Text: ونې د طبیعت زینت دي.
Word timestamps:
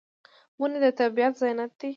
ونې 0.59 0.79
د 0.83 0.85
طبیعت 0.99 1.33
زینت 1.41 1.71
دي. 1.79 1.89